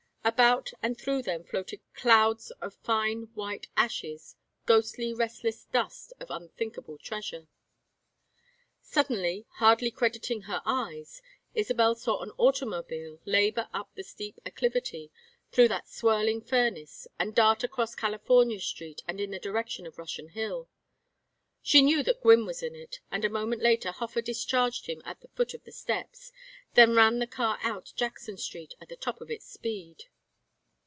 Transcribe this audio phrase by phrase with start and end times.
[0.23, 4.35] About and through them floated clouds of fine white ashes,
[4.67, 7.47] ghostly restless dust of unthinkable treasure.
[8.83, 11.23] Suddenly, hardly crediting her eyes,
[11.55, 15.11] Isabel saw an automobile labor up the steep acclivity,
[15.51, 20.29] through that swirling furnace, and dart across California Street and in the direction of Russian
[20.29, 20.69] Hill.
[21.63, 25.19] She knew that Gwynne was in it, and a moment later Hofer discharged him at
[25.21, 26.31] the foot of the steps,
[26.73, 30.05] then ran the car out Jackson Street at the top of its speed.